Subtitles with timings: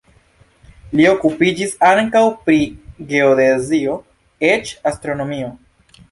[0.99, 2.57] Li okupiĝis ankaŭ pri
[3.11, 3.97] geodezio,
[4.51, 5.51] eĉ astronomio.